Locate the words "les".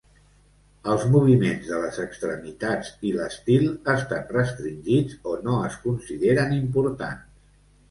1.83-1.99